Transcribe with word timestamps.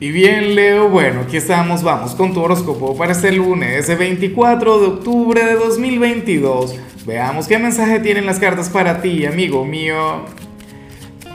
Y 0.00 0.12
bien, 0.12 0.54
Leo, 0.54 0.88
bueno, 0.88 1.22
aquí 1.22 1.36
estamos, 1.36 1.82
vamos 1.82 2.14
con 2.14 2.32
tu 2.32 2.40
horóscopo 2.40 2.96
para 2.96 3.10
este 3.10 3.32
lunes, 3.32 3.88
24 3.98 4.78
de 4.78 4.86
octubre 4.86 5.44
de 5.44 5.54
2022. 5.54 6.78
Veamos 7.04 7.48
qué 7.48 7.58
mensaje 7.58 7.98
tienen 7.98 8.24
las 8.24 8.38
cartas 8.38 8.68
para 8.68 9.02
ti, 9.02 9.26
amigo 9.26 9.64
mío. 9.64 10.24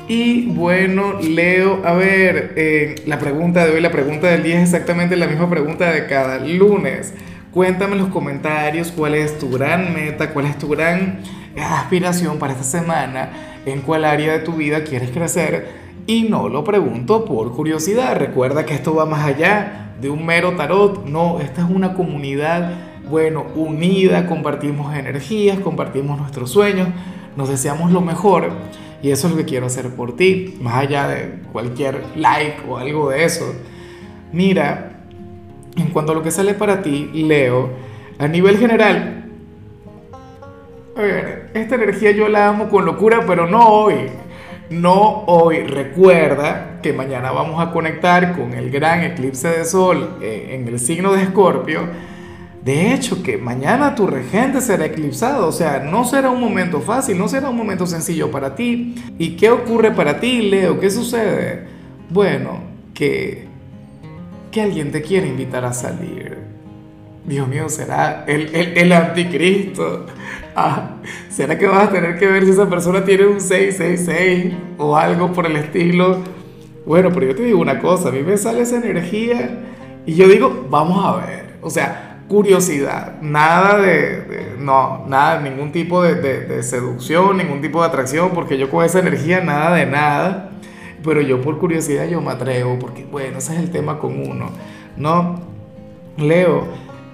Y 0.07 0.45
bueno, 0.45 1.19
Leo, 1.19 1.81
a 1.85 1.91
ver, 1.91 2.53
eh, 2.55 2.95
la 3.05 3.19
pregunta 3.19 3.65
de 3.65 3.73
hoy, 3.73 3.81
la 3.81 3.91
pregunta 3.91 4.27
del 4.27 4.43
día 4.43 4.55
es 4.55 4.69
exactamente 4.69 5.17
la 5.17 5.27
misma 5.27 5.49
pregunta 5.49 5.91
de 5.91 6.07
cada 6.07 6.39
lunes. 6.39 7.13
Cuéntame 7.51 7.95
en 7.95 7.99
los 8.03 8.11
comentarios 8.11 8.93
cuál 8.93 9.15
es 9.15 9.37
tu 9.39 9.49
gran 9.49 9.93
meta, 9.93 10.29
cuál 10.29 10.45
es 10.45 10.57
tu 10.57 10.69
gran 10.69 11.19
aspiración 11.57 12.39
para 12.39 12.53
esta 12.53 12.63
semana, 12.63 13.29
en 13.65 13.81
cuál 13.81 14.05
área 14.05 14.31
de 14.31 14.39
tu 14.39 14.53
vida 14.53 14.85
quieres 14.85 15.09
crecer 15.09 15.82
y 16.07 16.23
no 16.23 16.49
lo 16.49 16.63
pregunto 16.63 17.25
por 17.25 17.51
curiosidad. 17.53 18.17
Recuerda 18.17 18.65
que 18.65 18.73
esto 18.73 18.95
va 18.95 19.05
más 19.05 19.25
allá 19.25 19.93
de 20.01 20.09
un 20.09 20.25
mero 20.25 20.55
tarot. 20.55 21.05
No, 21.05 21.39
esta 21.39 21.61
es 21.61 21.69
una 21.69 21.93
comunidad, 21.93 22.71
bueno, 23.09 23.45
unida. 23.55 24.27
Compartimos 24.27 24.95
energías, 24.95 25.59
compartimos 25.59 26.19
nuestros 26.19 26.51
sueños, 26.51 26.89
nos 27.35 27.49
deseamos 27.49 27.91
lo 27.91 28.01
mejor. 28.01 28.51
Y 29.01 29.11
eso 29.11 29.27
es 29.27 29.33
lo 29.33 29.37
que 29.37 29.45
quiero 29.45 29.65
hacer 29.65 29.89
por 29.89 30.15
ti, 30.15 30.57
más 30.61 30.75
allá 30.75 31.07
de 31.07 31.41
cualquier 31.51 32.01
like 32.15 32.61
o 32.67 32.77
algo 32.77 33.09
de 33.09 33.25
eso. 33.25 33.53
Mira, 34.31 35.01
en 35.75 35.87
cuanto 35.87 36.13
a 36.13 36.15
lo 36.15 36.23
que 36.23 36.31
sale 36.31 36.53
para 36.53 36.81
ti, 36.81 37.09
Leo, 37.13 37.69
a 38.17 38.27
nivel 38.27 38.57
general, 38.57 39.25
a 40.95 41.01
ver, 41.01 41.49
esta 41.53 41.75
energía 41.75 42.11
yo 42.11 42.27
la 42.29 42.47
amo 42.47 42.69
con 42.69 42.85
locura, 42.85 43.23
pero 43.25 43.47
no 43.47 43.67
hoy. 43.67 43.95
No 44.73 45.23
hoy, 45.27 45.59
recuerda 45.65 46.79
que 46.81 46.93
mañana 46.93 47.31
vamos 47.31 47.61
a 47.61 47.71
conectar 47.71 48.35
con 48.35 48.55
el 48.55 48.71
gran 48.71 49.03
eclipse 49.03 49.47
de 49.47 49.65
sol 49.65 50.17
eh, 50.19 50.57
en 50.59 50.67
el 50.67 50.79
signo 50.79 51.13
de 51.13 51.21
Escorpio. 51.21 51.81
De 52.65 52.91
hecho, 52.91 53.21
que 53.21 53.37
mañana 53.37 53.93
tu 53.93 54.07
regente 54.07 54.61
será 54.61 54.85
eclipsado, 54.85 55.47
o 55.47 55.51
sea, 55.51 55.77
no 55.77 56.05
será 56.05 56.31
un 56.31 56.41
momento 56.41 56.81
fácil, 56.81 57.19
no 57.19 57.27
será 57.27 57.51
un 57.51 57.57
momento 57.57 57.85
sencillo 57.85 58.31
para 58.31 58.55
ti. 58.55 58.95
¿Y 59.19 59.35
qué 59.35 59.51
ocurre 59.51 59.91
para 59.91 60.19
ti, 60.19 60.41
Leo? 60.49 60.79
¿Qué 60.79 60.89
sucede? 60.89 61.67
Bueno, 62.09 62.61
que, 62.95 63.47
que 64.49 64.59
alguien 64.59 64.91
te 64.91 65.03
quiere 65.03 65.27
invitar 65.27 65.65
a 65.65 65.73
salir. 65.73 66.42
Dios 67.25 67.47
mío, 67.47 67.69
será 67.69 68.25
el, 68.27 68.53
el, 68.53 68.77
el 68.77 68.91
anticristo. 68.91 70.05
Ah, 70.55 70.97
¿Será 71.29 71.57
que 71.57 71.65
vas 71.65 71.87
a 71.87 71.91
tener 71.91 72.19
que 72.19 72.27
ver 72.27 72.45
si 72.45 72.51
esa 72.51 72.69
persona 72.69 73.03
tiene 73.03 73.25
un 73.25 73.39
666 73.39 74.53
o 74.77 74.95
algo 74.95 75.31
por 75.31 75.45
el 75.45 75.55
estilo? 75.55 76.19
Bueno, 76.85 77.11
pero 77.13 77.27
yo 77.27 77.35
te 77.35 77.43
digo 77.43 77.59
una 77.59 77.79
cosa, 77.79 78.09
a 78.09 78.11
mí 78.11 78.21
me 78.21 78.37
sale 78.37 78.61
esa 78.61 78.75
energía 78.75 79.57
y 80.05 80.15
yo 80.15 80.27
digo, 80.27 80.67
vamos 80.69 81.03
a 81.03 81.25
ver. 81.25 81.55
O 81.61 81.69
sea, 81.69 82.13
curiosidad, 82.27 83.21
nada 83.21 83.79
de, 83.79 84.55
no, 84.59 85.05
nada, 85.07 85.39
ningún 85.39 85.71
tipo 85.71 86.03
de, 86.03 86.15
de, 86.15 86.63
seducción, 86.63 87.37
ningún 87.37 87.61
tipo 87.61 87.81
de 87.81 87.87
atracción, 87.87 88.31
porque 88.33 88.57
yo 88.57 88.69
con 88.69 88.83
esa 88.83 88.99
energía 88.99 89.41
nada 89.41 89.75
de 89.75 89.85
nada. 89.85 90.49
Pero 91.03 91.21
yo 91.21 91.41
por 91.41 91.57
curiosidad 91.57 92.07
yo 92.07 92.21
me 92.21 92.31
atrevo, 92.31 92.79
porque 92.79 93.05
bueno, 93.05 93.39
ese 93.39 93.53
es 93.53 93.59
el 93.59 93.71
tema 93.71 93.99
con 93.99 94.19
uno, 94.29 94.51
¿no? 94.95 95.41
Leo, 96.17 96.67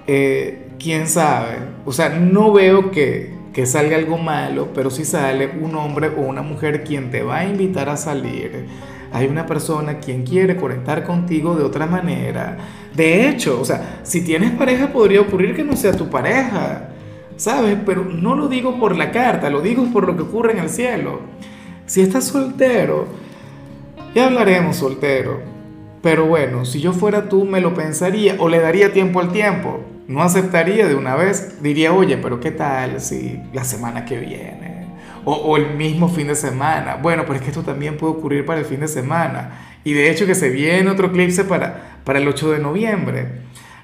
eh, 0.06 0.68
quién 0.78 1.06
sabe. 1.06 1.58
O 1.84 1.92
sea, 1.92 2.08
no 2.10 2.52
veo 2.52 2.90
que, 2.90 3.34
que 3.52 3.66
salga 3.66 3.96
algo 3.96 4.18
malo, 4.18 4.68
pero 4.74 4.90
si 4.90 5.04
sale 5.04 5.50
un 5.60 5.74
hombre 5.74 6.08
o 6.16 6.22
una 6.22 6.42
mujer 6.42 6.84
quien 6.84 7.10
te 7.10 7.22
va 7.22 7.38
a 7.38 7.44
invitar 7.46 7.88
a 7.88 7.96
salir. 7.96 8.66
Hay 9.12 9.26
una 9.26 9.46
persona 9.46 9.98
quien 9.98 10.24
quiere 10.24 10.56
conectar 10.56 11.04
contigo 11.04 11.56
de 11.56 11.64
otra 11.64 11.86
manera. 11.86 12.56
De 12.94 13.28
hecho, 13.28 13.60
o 13.60 13.64
sea, 13.64 14.00
si 14.04 14.22
tienes 14.24 14.52
pareja 14.52 14.92
podría 14.92 15.20
ocurrir 15.20 15.54
que 15.54 15.64
no 15.64 15.76
sea 15.76 15.92
tu 15.92 16.08
pareja, 16.08 16.90
¿sabes? 17.36 17.76
Pero 17.84 18.04
no 18.04 18.36
lo 18.36 18.48
digo 18.48 18.78
por 18.78 18.96
la 18.96 19.10
carta, 19.10 19.50
lo 19.50 19.60
digo 19.60 19.84
por 19.92 20.06
lo 20.06 20.16
que 20.16 20.22
ocurre 20.22 20.52
en 20.52 20.60
el 20.60 20.68
cielo. 20.68 21.20
Si 21.86 22.00
estás 22.02 22.24
soltero, 22.24 23.08
ya 24.14 24.26
hablaremos 24.26 24.76
soltero. 24.76 25.40
Pero 26.02 26.26
bueno, 26.26 26.64
si 26.64 26.80
yo 26.80 26.92
fuera 26.92 27.28
tú 27.28 27.44
me 27.44 27.60
lo 27.60 27.74
pensaría 27.74 28.36
o 28.38 28.48
le 28.48 28.60
daría 28.60 28.92
tiempo 28.92 29.20
al 29.20 29.32
tiempo 29.32 29.80
no 30.10 30.22
aceptaría 30.24 30.88
de 30.88 30.96
una 30.96 31.14
vez, 31.14 31.62
diría, 31.62 31.92
oye, 31.92 32.16
pero 32.16 32.40
¿qué 32.40 32.50
tal 32.50 33.00
si 33.00 33.40
la 33.52 33.62
semana 33.62 34.04
que 34.04 34.18
viene? 34.18 34.86
O, 35.24 35.56
el 35.56 35.76
mismo 35.76 36.08
fin 36.08 36.26
de 36.26 36.34
semana. 36.34 36.96
Bueno, 36.96 37.22
pero 37.24 37.36
es 37.36 37.42
que 37.42 37.50
esto 37.50 37.62
también 37.62 37.96
puede 37.96 38.14
ocurrir 38.14 38.44
para 38.44 38.58
el 38.58 38.64
fin 38.64 38.80
de 38.80 38.88
semana. 38.88 39.76
Y 39.84 39.92
de 39.92 40.10
hecho 40.10 40.26
que 40.26 40.34
se 40.34 40.48
viene 40.48 40.90
otro 40.90 41.08
eclipse 41.08 41.44
para, 41.44 42.00
para 42.02 42.18
el 42.18 42.26
8 42.26 42.50
de 42.50 42.58
noviembre. 42.58 43.28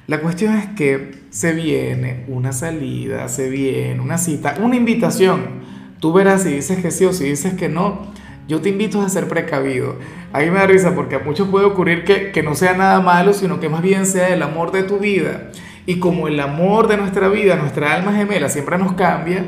La 0.09 0.19
cuestión 0.19 0.57
es 0.57 0.67
que 0.71 1.13
se 1.31 1.53
viene 1.53 2.25
una 2.27 2.53
salida, 2.53 3.29
se 3.29 3.49
viene 3.49 4.01
una 4.01 4.19
cita, 4.19 4.57
una 4.61 4.75
invitación. 4.75 5.61
Tú 6.01 6.13
verás 6.13 6.43
si 6.43 6.55
dices 6.55 6.83
que 6.83 6.91
sí 6.91 7.05
o 7.05 7.13
si 7.13 7.23
dices 7.23 7.55
que 7.55 7.69
no. 7.69 8.11
Yo 8.49 8.61
te 8.61 8.71
invito 8.71 9.01
a 9.01 9.09
ser 9.09 9.29
precavido. 9.29 9.95
A 10.33 10.41
mí 10.41 10.51
me 10.51 10.59
da 10.59 10.67
risa 10.67 10.93
porque 10.93 11.15
a 11.15 11.19
muchos 11.21 11.47
puede 11.47 11.67
ocurrir 11.67 12.03
que, 12.03 12.33
que 12.33 12.43
no 12.43 12.57
sea 12.57 12.77
nada 12.77 13.01
malo, 13.01 13.33
sino 13.33 13.61
que 13.61 13.69
más 13.69 13.83
bien 13.83 14.07
sea 14.07 14.31
el 14.31 14.43
amor 14.43 14.73
de 14.73 14.83
tu 14.83 14.99
vida. 14.99 15.53
Y 15.87 16.01
como 16.01 16.29
el 16.29 16.39
amor 16.41 16.89
de 16.89 16.97
nuestra 16.97 17.29
vida, 17.29 17.57
nuestra 17.57 17.95
alma 17.95 18.13
gemela 18.13 18.49
siempre 18.49 18.77
nos 18.77 18.93
cambia, 18.95 19.45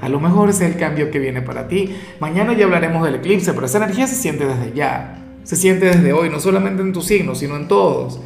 a 0.00 0.08
lo 0.08 0.20
mejor 0.20 0.48
ese 0.48 0.66
es 0.66 0.74
el 0.74 0.78
cambio 0.78 1.10
que 1.10 1.18
viene 1.18 1.42
para 1.42 1.68
ti. 1.68 1.94
Mañana 2.20 2.54
ya 2.54 2.64
hablaremos 2.64 3.04
del 3.04 3.16
eclipse, 3.16 3.52
pero 3.52 3.66
esa 3.66 3.78
energía 3.78 4.06
se 4.06 4.14
siente 4.14 4.46
desde 4.46 4.72
ya. 4.74 5.16
Se 5.44 5.56
siente 5.56 5.86
desde 5.86 6.12
hoy, 6.12 6.30
no 6.30 6.40
solamente 6.40 6.82
en 6.82 6.92
tu 6.92 7.02
signo, 7.02 7.34
sino 7.34 7.56
en 7.56 7.68
todos. 7.68 8.20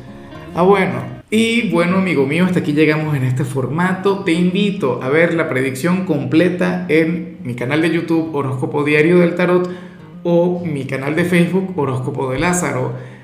Ah, 0.55 0.63
bueno. 0.63 1.15
Y 1.31 1.71
bueno, 1.71 1.97
amigo 1.97 2.27
mío, 2.27 2.45
hasta 2.45 2.61
aquí 2.61 2.73
llegamos 2.73 3.17
en 3.17 3.25
este 3.25 3.45
formato. 3.45 4.21
Te 4.21 4.33
invito 4.33 5.01
a 5.03 5.09
ver 5.09 5.35
la 5.35 5.49
predicción 5.49 6.05
completa 6.05 6.87
en 6.89 7.39
mi 7.43 7.55
canal 7.55 7.83
de 7.83 7.91
YouTube 7.91 8.35
Horóscopo 8.35 8.85
Diario 8.85 9.19
del 9.19 9.35
Tarot 9.35 9.69
o 10.23 10.65
mi 10.65 10.85
canal 10.85 11.17
de 11.17 11.25
Facebook 11.25 11.73
Horóscopo 11.77 12.31
de 12.31 12.39
Lázaro. 12.39 12.93